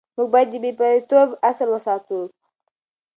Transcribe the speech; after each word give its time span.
موږ 0.15 0.27
باید 0.33 0.47
د 0.51 0.55
بې 0.63 0.71
پرېتوب 0.79 1.29
اصل 1.49 1.67
وساتو. 1.71 2.21